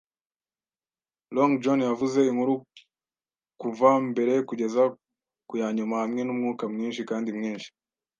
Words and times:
Long 1.35 1.53
John 1.63 1.79
yavuze 1.89 2.19
inkuru 2.31 2.55
kuva 3.61 3.89
mbere 4.09 4.33
kugeza 4.49 4.81
ku 5.47 5.53
ya 5.61 5.67
nyuma, 5.77 5.95
hamwe 6.03 6.21
numwuka 6.23 6.63
mwinshi 6.73 7.01
kandi 7.09 7.29
mwinshi 7.37 7.69